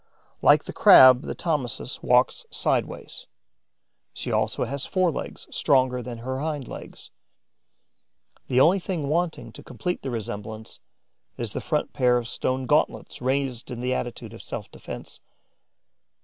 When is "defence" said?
14.71-15.21